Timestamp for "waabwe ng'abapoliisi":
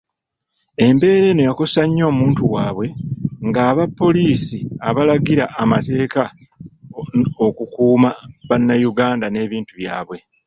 2.53-4.59